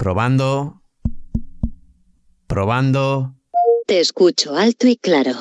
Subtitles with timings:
[0.00, 0.80] Probando.
[2.46, 3.34] Probando.
[3.86, 5.32] Te escucho alto y claro.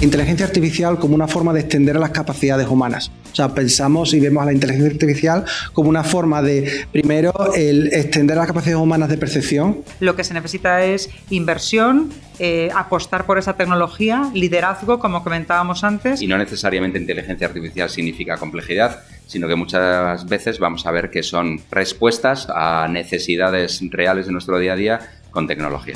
[0.00, 3.12] Inteligencia artificial como una forma de extender las capacidades humanas.
[3.30, 7.92] O sea, pensamos y vemos a la inteligencia artificial como una forma de, primero, el
[7.92, 9.84] extender las capacidades humanas de percepción.
[10.00, 16.20] Lo que se necesita es inversión, eh, apostar por esa tecnología, liderazgo, como comentábamos antes.
[16.20, 21.22] Y no necesariamente inteligencia artificial significa complejidad, sino que muchas veces vamos a ver que
[21.22, 25.94] son respuestas a necesidades reales de nuestro día a día con tecnología.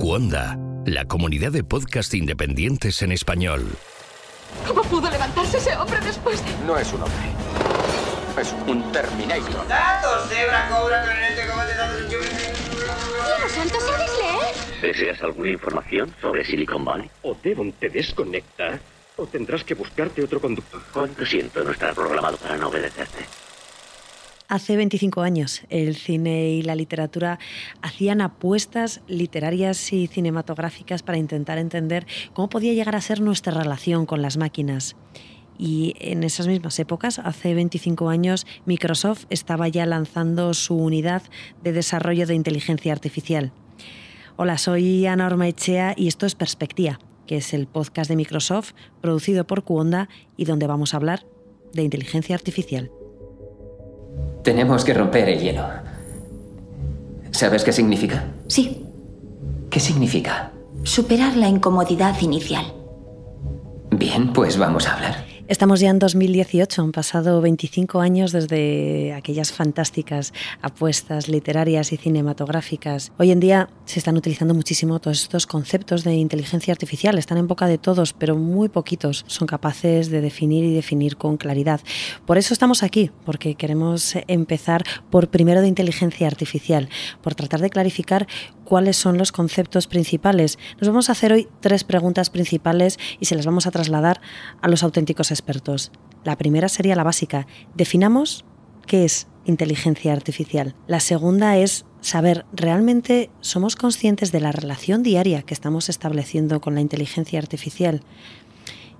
[0.00, 3.76] Cuonda, la comunidad de podcast independientes en español.
[4.66, 6.50] ¿Cómo pudo levantarse ese hombre después de...?
[6.66, 7.26] No es un hombre.
[8.40, 9.68] Es un Terminator.
[9.68, 14.25] Datos, cebra, cobra, coronete, combate, datos, ¡Dios santo, sabes leer!
[14.82, 17.10] ¿Deseas alguna información sobre Silicon Valley?
[17.22, 18.78] O Devon te desconecta,
[19.16, 20.82] o tendrás que buscarte otro conductor.
[21.18, 23.24] Lo siento, no está programado para no obedecerte.
[24.48, 27.40] Hace 25 años el cine y la literatura
[27.82, 34.06] hacían apuestas literarias y cinematográficas para intentar entender cómo podía llegar a ser nuestra relación
[34.06, 34.94] con las máquinas.
[35.58, 41.22] Y en esas mismas épocas, hace 25 años, Microsoft estaba ya lanzando su unidad
[41.62, 43.52] de desarrollo de inteligencia artificial.
[44.38, 49.46] Hola, soy Ana Ormaechea y esto es Perspectiva, que es el podcast de Microsoft producido
[49.46, 51.24] por Cuonda y donde vamos a hablar
[51.72, 52.90] de inteligencia artificial.
[54.44, 55.64] Tenemos que romper el hielo.
[57.30, 58.26] ¿Sabes qué significa?
[58.46, 58.84] Sí.
[59.70, 60.52] ¿Qué significa?
[60.82, 62.66] Superar la incomodidad inicial.
[63.90, 65.25] Bien, pues vamos a hablar.
[65.48, 73.12] Estamos ya en 2018, han pasado 25 años desde aquellas fantásticas apuestas literarias y cinematográficas.
[73.16, 77.46] Hoy en día se están utilizando muchísimo todos estos conceptos de inteligencia artificial, están en
[77.46, 81.80] boca de todos, pero muy poquitos son capaces de definir y definir con claridad.
[82.26, 86.88] Por eso estamos aquí, porque queremos empezar por primero de inteligencia artificial,
[87.22, 88.26] por tratar de clarificar
[88.66, 90.58] cuáles son los conceptos principales.
[90.78, 94.20] Nos vamos a hacer hoy tres preguntas principales y se las vamos a trasladar
[94.60, 95.90] a los auténticos expertos.
[96.24, 97.46] La primera sería la básica.
[97.74, 98.44] Definamos
[98.86, 100.74] qué es inteligencia artificial.
[100.86, 106.74] La segunda es saber, ¿realmente somos conscientes de la relación diaria que estamos estableciendo con
[106.74, 108.02] la inteligencia artificial?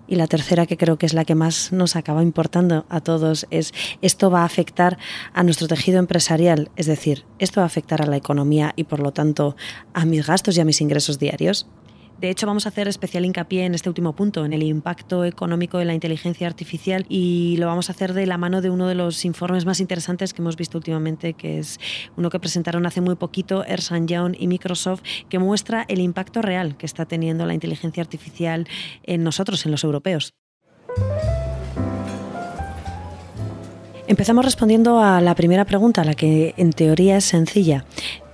[0.08, 3.46] Y la tercera, que creo que es la que más nos acaba importando a todos,
[3.50, 3.72] es
[4.02, 4.98] esto va a afectar
[5.32, 9.00] a nuestro tejido empresarial, es decir, esto va a afectar a la economía y por
[9.00, 9.56] lo tanto
[9.94, 11.66] a mis gastos y a mis ingresos diarios.
[12.18, 15.76] De hecho, vamos a hacer especial hincapié en este último punto, en el impacto económico
[15.76, 18.94] de la inteligencia artificial y lo vamos a hacer de la mano de uno de
[18.94, 21.78] los informes más interesantes que hemos visto últimamente, que es
[22.16, 26.78] uno que presentaron hace muy poquito Ernst Young y Microsoft, que muestra el impacto real
[26.78, 28.66] que está teniendo la inteligencia artificial
[29.02, 30.32] en nosotros, en los europeos.
[34.08, 37.84] Empezamos respondiendo a la primera pregunta, la que en teoría es sencilla,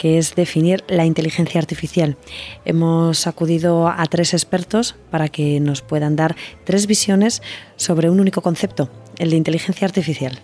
[0.02, 2.16] que es definir la inteligencia artificial.
[2.64, 7.40] Hemos acudido a tres expertos para que nos puedan dar tres visiones
[7.76, 10.40] sobre un único concepto, el de inteligencia artificial.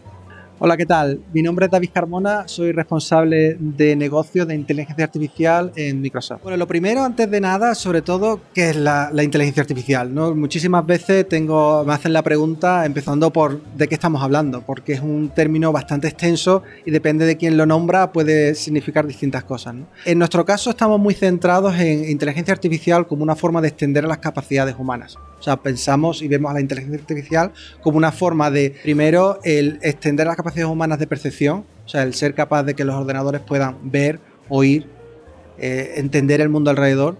[0.61, 1.21] Hola, ¿qué tal?
[1.33, 6.43] Mi nombre es David Carmona, soy responsable de negocio de inteligencia artificial en Microsoft.
[6.43, 10.13] Bueno, lo primero, antes de nada, sobre todo, ¿qué es la, la inteligencia artificial?
[10.13, 10.35] ¿no?
[10.35, 15.01] Muchísimas veces tengo, me hacen la pregunta empezando por de qué estamos hablando, porque es
[15.01, 19.77] un término bastante extenso y depende de quién lo nombra puede significar distintas cosas.
[19.77, 19.87] ¿no?
[20.07, 24.19] En nuestro caso estamos muy centrados en inteligencia artificial como una forma de extender las
[24.19, 25.19] capacidades humanas.
[25.39, 29.79] O sea, pensamos y vemos a la inteligencia artificial como una forma de, primero, el
[29.83, 33.41] extender las capacidades humanas de percepción, o sea, el ser capaz de que los ordenadores
[33.41, 34.87] puedan ver, oír,
[35.59, 37.17] eh, entender el mundo alrededor.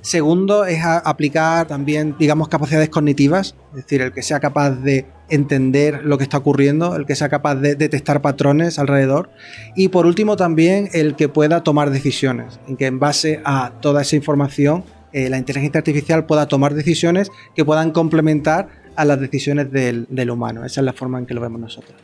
[0.00, 6.04] Segundo, es aplicar también, digamos, capacidades cognitivas, es decir, el que sea capaz de entender
[6.04, 9.30] lo que está ocurriendo, el que sea capaz de detectar patrones alrededor.
[9.74, 14.02] Y por último, también el que pueda tomar decisiones, en que en base a toda
[14.02, 19.70] esa información eh, la inteligencia artificial pueda tomar decisiones que puedan complementar a las decisiones
[19.70, 20.64] del, del, humano.
[20.64, 21.96] Esa es la forma en que lo vemos nosotros.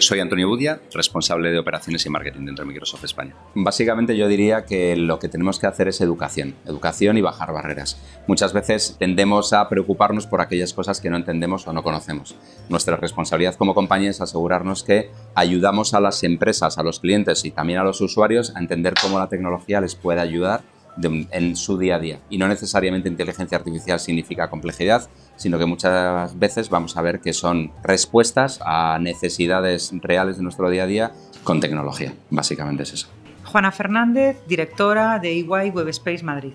[0.00, 3.34] Soy Antonio Budia, responsable de operaciones y marketing dentro de Microsoft España.
[3.54, 8.00] Básicamente yo diría que lo que tenemos que hacer es educación, educación y bajar barreras.
[8.26, 12.34] Muchas veces tendemos a preocuparnos por aquellas cosas que no entendemos o no conocemos.
[12.70, 17.50] Nuestra responsabilidad como compañía es asegurarnos que ayudamos a las empresas, a los clientes y
[17.50, 20.62] también a los usuarios a entender cómo la tecnología les puede ayudar
[21.02, 22.20] en su día a día.
[22.28, 27.32] Y no necesariamente inteligencia artificial significa complejidad, sino que muchas veces vamos a ver que
[27.32, 31.12] son respuestas a necesidades reales de nuestro día a día
[31.44, 32.12] con tecnología.
[32.30, 33.08] Básicamente es eso.
[33.44, 36.52] Juana Fernández, directora de EY Web Space Madrid.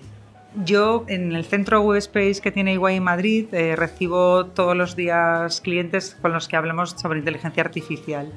[0.64, 5.60] Yo en el centro WebSpace que tiene Iguay en Madrid eh, recibo todos los días
[5.60, 8.32] clientes con los que hablamos sobre inteligencia artificial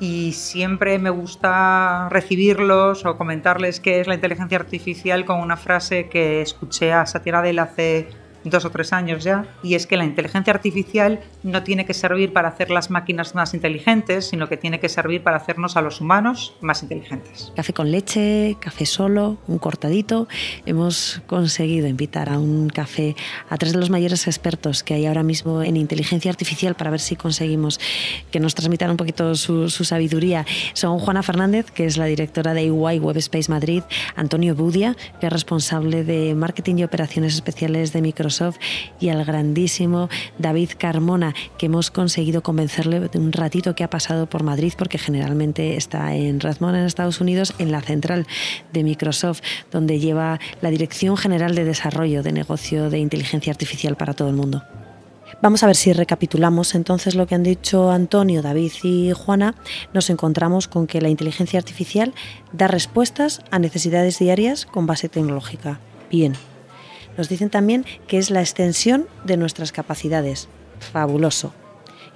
[0.00, 6.08] y siempre me gusta recibirlos o comentarles qué es la inteligencia artificial con una frase
[6.08, 8.08] que escuché a Satya Nadella hace
[8.44, 12.32] dos o tres años ya, y es que la inteligencia artificial no tiene que servir
[12.32, 16.00] para hacer las máquinas más inteligentes, sino que tiene que servir para hacernos a los
[16.00, 17.52] humanos más inteligentes.
[17.54, 20.26] Café con leche, café solo, un cortadito.
[20.64, 23.14] Hemos conseguido invitar a un café
[23.50, 27.00] a tres de los mayores expertos que hay ahora mismo en inteligencia artificial para ver
[27.00, 27.78] si conseguimos
[28.30, 30.46] que nos transmitan un poquito su, sabiduría.
[30.72, 33.82] Son Juana Fernández, que es la directora de EY Webspace Madrid,
[34.16, 38.56] Antonio Budia, que es responsable de marketing y operaciones especiales de Microsoft
[38.98, 40.08] y al grandísimo
[40.38, 44.98] David Carmona, que hemos conseguido convencerle de un ratito que ha pasado por Madrid, porque
[44.98, 48.26] generalmente está en Redmond, en Estados Unidos, en la central
[48.72, 54.14] de Microsoft, donde lleva la Dirección General de Desarrollo de Negocio de Inteligencia Artificial para
[54.14, 54.62] todo el mundo.
[55.42, 59.54] Vamos a ver si recapitulamos entonces lo que han dicho Antonio, David y Juana.
[59.92, 62.14] Nos encontramos con que la inteligencia artificial
[62.52, 65.80] da respuestas a necesidades diarias con base tecnológica.
[66.10, 66.34] Bien,
[67.18, 70.48] nos dicen también que es la extensión de nuestras capacidades.
[70.84, 71.52] Fabuloso.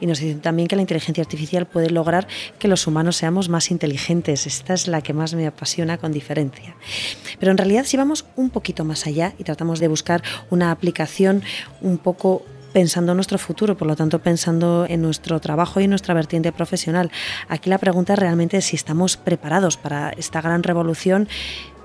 [0.00, 2.29] Y nos dicen también que la inteligencia artificial puede lograr
[2.59, 4.47] que los humanos seamos más inteligentes.
[4.47, 6.76] Esta es la que más me apasiona con diferencia.
[7.41, 11.43] Pero en realidad si vamos un poquito más allá y tratamos de buscar una aplicación
[11.81, 15.91] un poco pensando en nuestro futuro, por lo tanto pensando en nuestro trabajo y en
[15.91, 17.11] nuestra vertiente profesional.
[17.49, 21.29] Aquí la pregunta realmente es si estamos preparados para esta gran revolución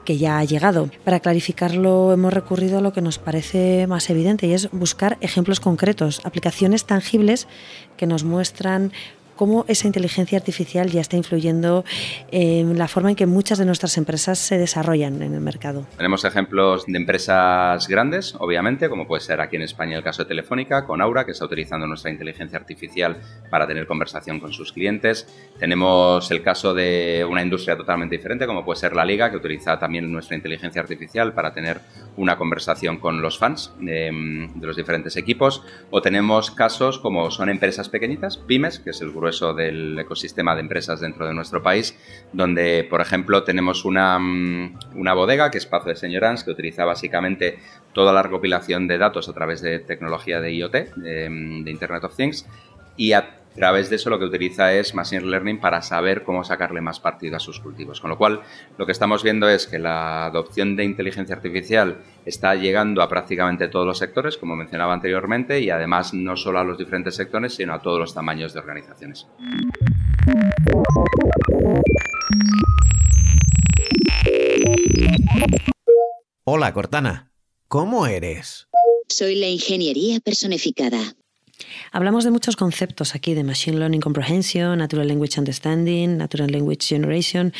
[0.04, 0.90] que ya ha llegado.
[1.04, 5.60] Para clarificarlo hemos recurrido a lo que nos parece más evidente y es buscar ejemplos
[5.60, 7.48] concretos, aplicaciones tangibles
[7.98, 8.92] que nos muestran
[9.36, 11.84] cómo esa inteligencia artificial ya está influyendo
[12.32, 15.86] en la forma en que muchas de nuestras empresas se desarrollan en el mercado.
[15.98, 20.30] Tenemos ejemplos de empresas grandes, obviamente, como puede ser aquí en España el caso de
[20.30, 23.18] Telefónica, con Aura, que está utilizando nuestra inteligencia artificial
[23.50, 25.28] para tener conversación con sus clientes.
[25.60, 29.80] Tenemos el caso de una industria totalmente diferente, como puede ser la Liga, que utiliza
[29.80, 31.82] también nuestra inteligencia artificial para tener
[32.18, 34.12] una conversación con los fans de,
[34.56, 35.64] de los diferentes equipos.
[35.90, 40.54] O tenemos casos como son empresas pequeñitas, pymes, que es el grupo grueso del ecosistema
[40.54, 41.98] de empresas dentro de nuestro país,
[42.34, 46.84] donde, por ejemplo, tenemos una, mm, una bodega que es Pazo de Señorans, que utiliza
[46.84, 47.60] básicamente
[47.94, 51.30] toda la recopilación de datos a través de tecnología de IoT, de,
[51.64, 52.46] de Internet of Things,
[52.98, 56.44] y a a través de eso lo que utiliza es Machine Learning para saber cómo
[56.44, 58.02] sacarle más partido a sus cultivos.
[58.02, 58.42] Con lo cual,
[58.80, 63.68] lo que estamos viendo es que la adopción de inteligencia artificial está llegando a prácticamente
[63.68, 67.76] todos los sectores, como mencionaba anteriormente, y además no solo a los diferentes sectores, sino
[67.76, 69.28] a todos los tamaños de organizaciones.
[76.44, 77.32] Hola, Cortana.
[77.68, 78.68] ¿Cómo eres?
[79.10, 80.98] Soy la ingeniería personificada.
[81.92, 87.54] Hablamos de muchos conceptos aquí, de Machine Learning Comprehension, Natural Language Understanding, Natural Language Generation,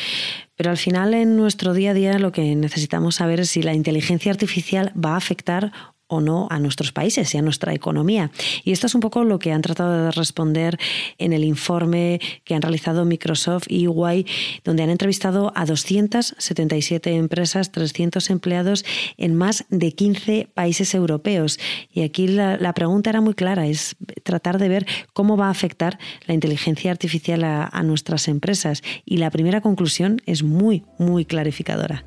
[0.56, 3.74] pero al final en nuestro día a día lo que necesitamos saber es si la
[3.74, 5.72] inteligencia artificial va a afectar
[6.06, 8.30] o no a nuestros países y a nuestra economía.
[8.64, 10.78] Y esto es un poco lo que han tratado de responder
[11.18, 14.26] en el informe que han realizado Microsoft y EY,
[14.64, 18.84] donde han entrevistado a 277 empresas, 300 empleados
[19.16, 21.58] en más de 15 países europeos.
[21.92, 25.98] Y aquí la, pregunta era muy clara, es tratar de ver cómo va a afectar
[26.26, 28.82] la inteligencia artificial a nuestras empresas.
[29.04, 32.04] Y la primera conclusión es muy, muy clarificadora.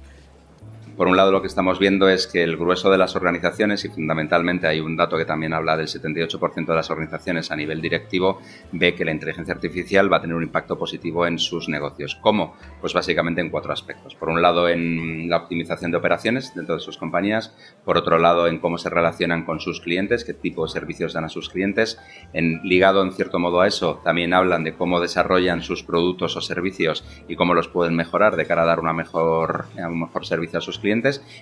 [0.98, 3.90] Por un lado, lo que estamos viendo es que el grueso de las organizaciones, y
[3.90, 8.42] fundamentalmente hay un dato que también habla del 78% de las organizaciones a nivel directivo,
[8.72, 12.18] ve que la inteligencia artificial va a tener un impacto positivo en sus negocios.
[12.20, 12.56] ¿Cómo?
[12.82, 14.16] Pues básicamente en cuatro aspectos.
[14.16, 17.56] Por un lado, en la optimización de operaciones dentro de sus compañías.
[17.86, 21.26] Por otro lado, en cómo se relacionan con sus clientes, qué tipo de servicios dan
[21.26, 22.00] a sus clientes.
[22.34, 26.42] En, ligado, en cierto modo, a eso, también hablan de cómo desarrollan sus productos o
[26.42, 30.58] servicios y cómo los pueden mejorar de cara a dar una mejor, un mejor servicio
[30.58, 30.87] a sus clientes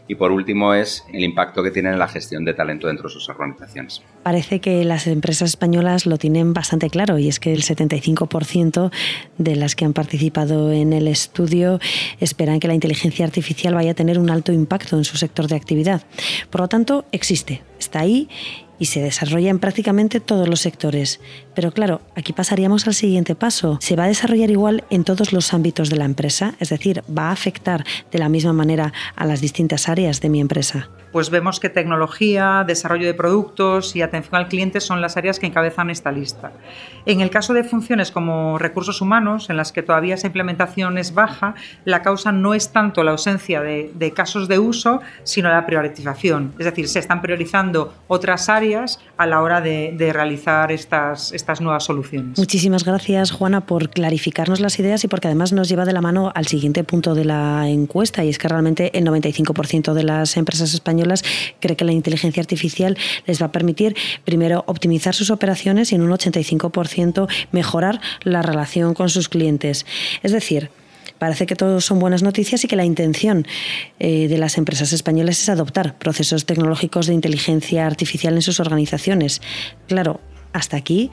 [0.07, 3.13] y por último es el impacto que tiene en la gestión de talento dentro de
[3.13, 4.01] sus organizaciones.
[4.23, 8.91] Parece que las empresas españolas lo tienen bastante claro y es que el 75%
[9.37, 11.79] de las que han participado en el estudio
[12.19, 15.55] esperan que la inteligencia artificial vaya a tener un alto impacto en su sector de
[15.55, 16.03] actividad.
[16.49, 18.30] Por lo tanto, existe, está ahí
[18.77, 21.20] y se desarrolla en prácticamente todos los sectores.
[21.54, 23.77] Pero claro, aquí pasaríamos al siguiente paso.
[23.82, 26.56] ¿Se va a desarrollar igual en todos los ámbitos de la empresa?
[26.60, 30.42] Es decir, ¿va a afectar de la misma manera a las distintas áreas de mi
[30.42, 30.89] empresa?
[31.15, 35.45] Pues vemos que tecnología, desarrollo de productos y atención al cliente son las áreas que
[35.45, 36.51] encabezan esta lista.
[37.05, 41.13] En el caso de funciones como recursos humanos, en las que todavía esa implementación es
[41.13, 41.55] baja,
[41.86, 46.53] la causa no es tanto la ausencia de, casos de uso, sino la priorización.
[46.60, 51.62] Es decir, se están priorizando otras áreas a la hora de, de realizar estas, estas
[51.62, 52.38] nuevas soluciones.
[52.38, 56.34] Muchísimas gracias, Juana, por clarificarnos las ideas y porque además nos lleva de la mano
[56.36, 60.74] al siguiente punto de la encuesta, y es que realmente el 95% de las empresas
[60.74, 61.04] españolas
[61.59, 66.01] cree que la inteligencia artificial les va a permitir, primero, optimizar sus operaciones y en
[66.01, 69.85] un 85% mejorar la relación con sus clientes.
[70.24, 70.69] Es decir,
[71.17, 73.47] Parece que todo son buenas noticias y que la intención
[74.00, 79.41] eh, de las empresas españolas es adoptar procesos tecnológicos de inteligencia artificial en sus organizaciones.
[79.88, 80.19] Claro,
[80.51, 81.12] hasta aquí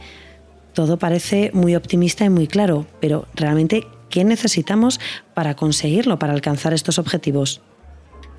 [0.72, 5.00] todo parece muy optimista y muy claro, pero realmente, ¿qué necesitamos
[5.34, 7.60] para conseguirlo, para alcanzar estos objetivos?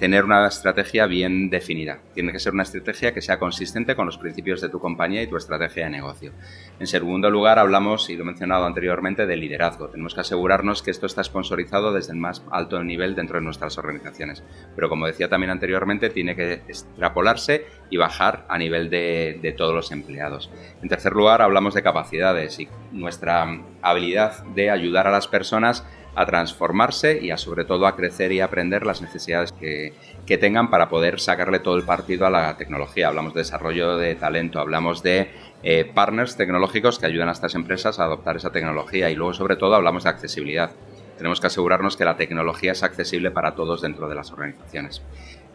[0.03, 2.00] Tener una estrategia bien definida.
[2.13, 5.27] Tiene que ser una estrategia que sea consistente con los principios de tu compañía y
[5.27, 6.33] tu estrategia de negocio.
[6.77, 9.88] En segundo lugar, hablamos, y lo he mencionado anteriormente, de liderazgo.
[9.88, 13.77] Tenemos que asegurarnos que esto está sponsorizado desde el más alto nivel dentro de nuestras
[13.77, 14.43] organizaciones.
[14.75, 19.74] Pero como decía también anteriormente, tiene que extrapolarse y bajar a nivel de, de todos
[19.74, 20.51] los empleados.
[20.81, 26.25] En tercer lugar, hablamos de capacidades y nuestra habilidad de ayudar a las personas a
[26.25, 29.93] transformarse y a sobre todo a crecer y aprender las necesidades que,
[30.25, 33.08] que, tengan para poder sacarle todo el partido a la tecnología.
[33.08, 35.32] Hablamos de desarrollo de talento, hablamos de
[35.63, 39.55] eh, partners tecnológicos que ayudan a estas empresas a adoptar esa tecnología y luego sobre
[39.55, 40.72] todo hablamos de accesibilidad.
[41.17, 45.01] Tenemos que asegurarnos que la tecnología es accesible para todos dentro de las organizaciones.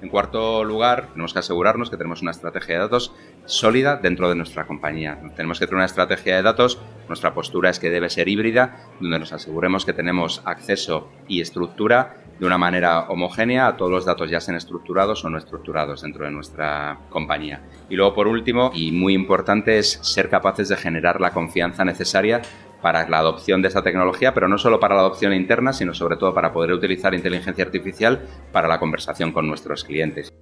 [0.00, 3.12] En cuarto lugar, tenemos que asegurarnos que tenemos una estrategia de datos
[3.47, 5.19] sólida dentro de nuestra compañía.
[5.35, 6.78] Tenemos que tener una estrategia de datos,
[7.09, 12.17] nuestra postura es que debe ser híbrida, donde nos aseguremos que tenemos acceso y estructura
[12.38, 16.25] de una manera homogénea a todos los datos, ya sean estructurados o no estructurados dentro
[16.25, 17.62] de nuestra compañía.
[17.88, 22.43] Y luego, por último, y muy importante, es ser capaces de generar la confianza necesaria
[22.83, 26.17] para la adopción de esa tecnología, pero no solo para la adopción interna, sino sobre
[26.17, 28.21] todo para poder utilizar inteligencia artificial
[28.53, 30.33] para la conversación con nuestros clientes.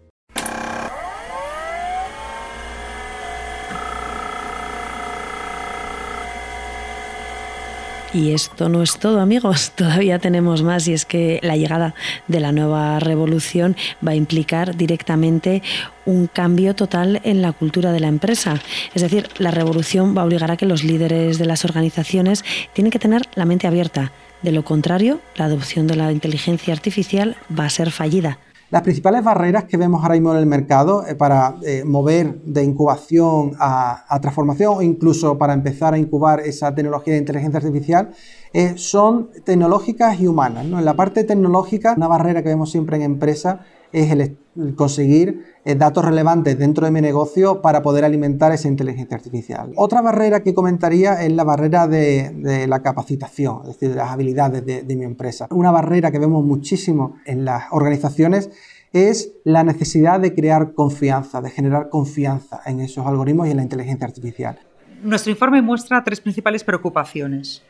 [8.16, 9.72] Y esto no es todo, amigos.
[9.76, 11.94] Todavía tenemos más y es que la llegada
[12.28, 15.62] de la nueva revolución va a implicar directamente
[16.06, 18.58] un cambio total en la cultura de la empresa.
[18.94, 22.42] Es decir, la revolución va a obligar a que los líderes de las organizaciones
[22.72, 24.12] tienen que tener la mente abierta.
[24.40, 28.38] De lo contrario, la adopción de la inteligencia artificial va a ser fallida.
[28.68, 32.64] Las principales barreras que vemos ahora mismo en el mercado eh, para eh, mover de
[32.64, 38.10] incubación a, transformación o incluso para empezar a incubar esa tecnología de inteligencia artificial
[38.52, 40.64] eh, son tecnológicas y humanas.
[40.64, 43.60] En la parte tecnológica, una barrera que vemos siempre en empresas
[43.92, 44.36] es el,
[44.74, 45.44] conseguir
[45.76, 49.72] datos relevantes dentro de mi negocio para poder alimentar esa inteligencia artificial.
[49.76, 54.64] Otra barrera que comentaría es la barrera de, la capacitación, es decir, de las habilidades
[54.64, 55.46] de, de mi empresa.
[55.50, 58.50] Una barrera que vemos muchísimo en las organizaciones
[58.92, 63.62] es la necesidad de crear confianza, de generar confianza en esos algoritmos y en la
[63.62, 64.58] inteligencia artificial.
[65.02, 67.62] Nuestro informe muestra tres principales preocupaciones.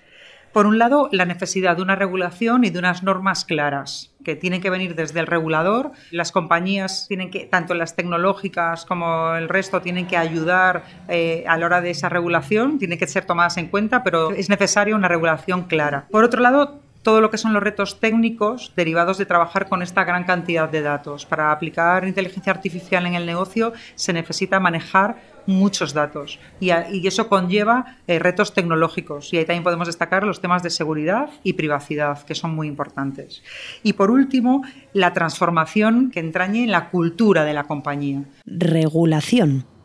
[0.57, 4.63] Por un lado, la necesidad de una regulación y de unas normas claras que tienen
[4.63, 5.93] que venir desde el regulador.
[6.11, 11.59] Las compañías tienen que, tanto las tecnológicas como el resto, tienen que ayudar eh, a
[11.59, 15.09] la hora de esa regulación, tienen que ser tomadas en cuenta, pero es necesaria una
[15.09, 16.07] regulación clara.
[16.11, 20.03] Por otro lado, todo lo que son los retos técnicos derivados de trabajar con esta
[20.03, 21.25] gran cantidad de datos.
[21.25, 26.71] Para aplicar inteligencia artificial en el negocio se necesita manejar muchos datos y,
[27.07, 31.53] eso conlleva eh, retos tecnológicos y ahí también podemos destacar los temas de seguridad y
[31.53, 33.45] privacidad que son muy importantes.
[33.85, 38.25] Y por último, la transformación que entrañe en la cultura de la compañía.
[38.45, 39.76] Regulación.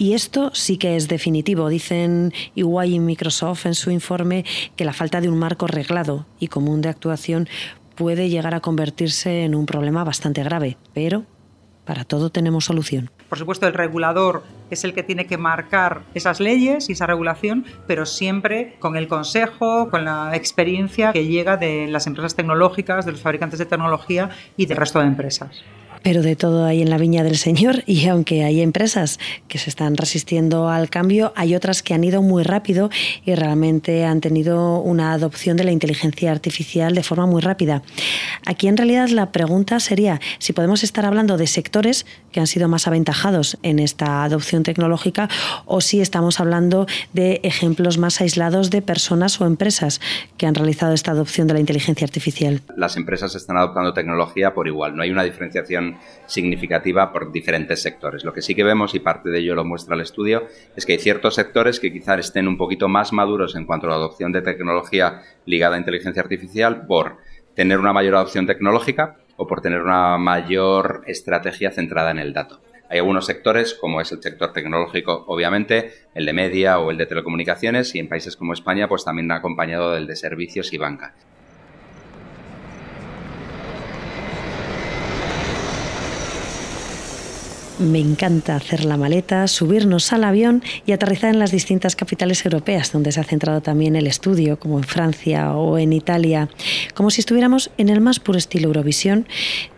[0.00, 1.68] Y esto sí que es definitivo.
[1.68, 6.48] Dicen EY y Microsoft en su informe que la falta de un marco reglado y
[6.48, 7.50] común de actuación
[7.96, 11.26] puede llegar a convertirse en un problema bastante grave, pero
[11.84, 13.10] para todo tenemos solución.
[13.28, 17.66] Por supuesto, el regulador es el que tiene que marcar esas leyes y esa regulación,
[17.86, 23.12] pero siempre con el consejo, con la experiencia que llega de las empresas tecnológicas, de
[23.12, 25.62] los fabricantes de tecnología y del resto de empresas.
[26.02, 29.70] Pero de todo hay en la viña del Señor y aunque hay empresas que se
[29.70, 32.90] están resistiendo al cambio, hay otras que han ido muy rápido
[33.24, 37.82] y realmente han tenido una adopción de la inteligencia artificial de forma muy rápida.
[38.46, 42.68] Aquí en realidad la pregunta sería si podemos estar hablando de sectores que han sido
[42.68, 45.28] más aventajados en esta adopción tecnológica
[45.66, 50.00] o si estamos hablando de ejemplos más aislados de personas o empresas
[50.36, 52.62] que han realizado esta adopción de la inteligencia artificial.
[52.76, 55.89] Las empresas están adoptando tecnología por igual, no hay una diferenciación
[56.26, 58.24] significativa por diferentes sectores.
[58.24, 60.92] Lo que sí que vemos, y parte de ello lo muestra el estudio, es que
[60.92, 64.32] hay ciertos sectores que quizás estén un poquito más maduros en cuanto a la adopción
[64.32, 67.18] de tecnología ligada a inteligencia artificial por
[67.54, 72.60] tener una mayor adopción tecnológica o por tener una mayor estrategia centrada en el dato.
[72.90, 77.06] Hay algunos sectores, como es el sector tecnológico, obviamente, el de media o el de
[77.06, 81.14] telecomunicaciones, y en países como España, pues también acompañado del de servicios y banca.
[87.80, 92.92] Me encanta hacer la maleta, subirnos al avión y aterrizar en las distintas capitales europeas
[92.92, 96.50] donde se ha centrado también el estudio, como en Francia o en Italia.
[96.92, 99.26] Como si estuviéramos en el más puro estilo Eurovisión,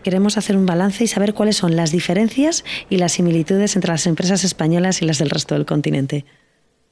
[0.03, 4.05] queremos hacer un balance y saber cuáles son las diferencias y las similitudes entre las
[4.05, 6.25] empresas españolas y las del resto del continente.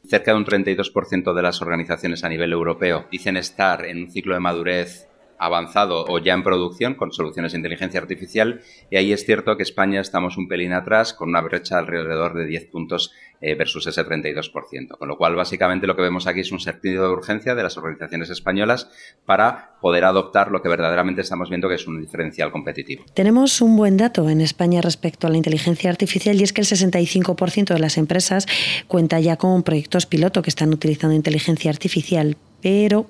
[0.07, 4.33] Cerca de un 32% de las organizaciones a nivel europeo dicen estar en un ciclo
[4.33, 5.10] de madurez
[5.41, 9.63] avanzado o ya en producción con soluciones de inteligencia artificial y ahí es cierto que
[9.63, 13.12] España estamos un pelín atrás con una brecha alrededor de 10 puntos
[13.43, 15.00] eh, versus ese 32%.
[15.00, 17.75] Con lo cual, básicamente lo que vemos aquí es un sentido de urgencia de las
[17.75, 18.88] organizaciones españolas
[19.25, 23.03] para poder adoptar lo que verdaderamente estamos viendo que es un diferencial competitivo.
[23.15, 26.67] Tenemos un buen dato en España respecto a la inteligencia artificial y es que el
[26.67, 28.45] 65% de las empresas
[28.88, 32.38] cuenta ya con proyectos piloto que están utilizando inteligencia artificial.
[32.62, 33.07] Pero,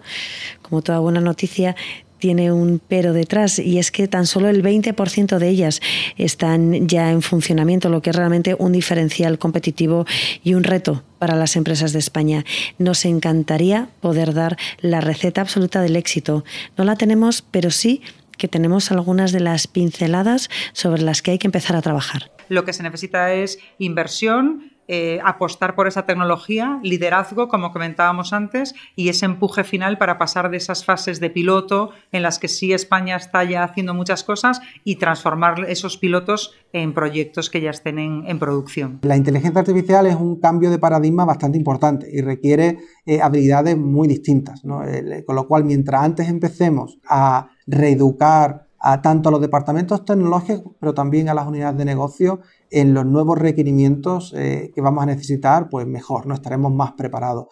[0.61, 1.75] como toda buena noticia,
[2.21, 5.81] tiene un pero detrás y es que tan solo el 20% de ellas
[6.17, 10.05] están ya en funcionamiento, lo que es realmente un diferencial competitivo
[10.43, 12.45] y un reto para las empresas de España.
[12.77, 16.45] Nos encantaría poder dar la receta absoluta del éxito.
[16.77, 18.01] No la tenemos, pero sí
[18.37, 22.31] que tenemos algunas de las pinceladas sobre las que hay que empezar a trabajar.
[22.49, 28.75] Lo que se necesita es inversión, eh, apostar por esa tecnología, liderazgo, como comentábamos antes,
[28.97, 32.73] y ese empuje final para pasar de esas fases de piloto en las que sí
[32.73, 37.99] España está ya haciendo muchas cosas y transformar esos pilotos en proyectos que ya estén
[37.99, 38.99] en, producción.
[39.03, 44.09] La inteligencia artificial es un cambio de paradigma bastante importante y requiere eh, habilidades muy
[44.09, 50.73] distintas, con lo cual mientras antes empecemos a reeducar a tanto a los departamentos tecnológicos,
[50.79, 55.05] pero también a las unidades de negocio en los nuevos requerimientos eh, que vamos a
[55.05, 56.33] necesitar, pues mejor, ¿no?
[56.33, 57.47] Estaremos más preparados.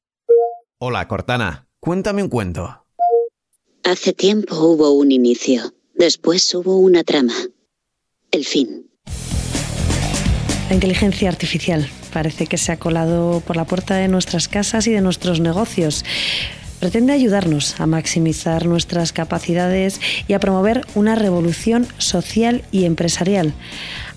[0.80, 1.68] Hola, Cortana.
[1.80, 2.86] Cuéntame un cuento.
[3.84, 5.74] Hace tiempo hubo un inicio.
[5.94, 7.34] Después hubo una trama.
[8.32, 8.90] El fin.
[10.70, 14.92] La inteligencia artificial parece que se ha colado por la puerta de nuestras casas y
[14.92, 16.06] de nuestros negocios
[16.80, 23.54] pretende ayudarnos a maximizar nuestras capacidades y a promover una revolución social y empresarial.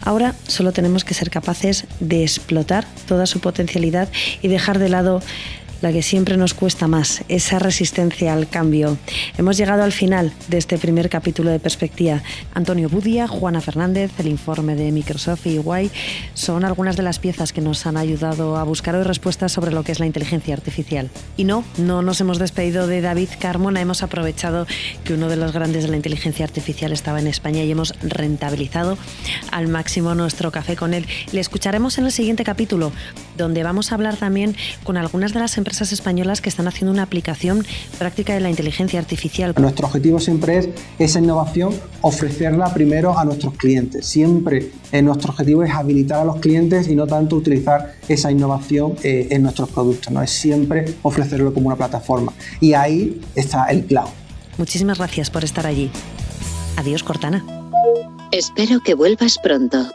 [0.01, 4.09] Ahora solo tenemos que ser capaces de explotar toda su potencialidad
[4.43, 5.23] y dejar de lado
[5.83, 8.97] la que siempre nos cuesta más, esa resistencia al cambio.
[9.37, 12.23] Hemos llegado al final de este primer capítulo de Perspectiva.
[12.55, 15.91] Antonio Budia, Juana Fernández, el informe de Microsoft y Iguay
[16.35, 19.83] son algunas de las piezas que nos han ayudado a buscar hoy respuestas sobre lo
[19.83, 21.11] que es la inteligencia artificial.
[21.37, 24.67] Y no, no nos hemos despedido de David Carmona, hemos aprovechado
[25.03, 28.97] que uno de los grandes de la inteligencia artificial estaba en España y hemos rentabilizado
[29.51, 31.07] al máximo nuestro café con él.
[31.33, 32.93] Le escucharemos en el siguiente capítulo,
[33.37, 37.03] donde vamos a hablar también con algunas de las empresas españolas que están haciendo una
[37.03, 37.65] aplicación
[37.99, 39.55] práctica de la inteligencia artificial.
[39.59, 44.05] Nuestro objetivo siempre es esa innovación, ofrecerla primero a nuestros clientes.
[44.05, 48.97] Siempre eh, nuestro objetivo es habilitar a los clientes y no tanto utilizar esa innovación
[49.03, 50.13] eh, en nuestros productos.
[50.13, 50.23] ¿no?
[50.23, 52.35] Es siempre ofrecerlo como una plataforma.
[52.61, 54.11] Y ahí está el cloud.
[54.59, 55.91] Muchísimas gracias por estar allí.
[56.77, 57.43] Adiós, Cortana.
[58.31, 59.91] Espero que vuelvas pronto.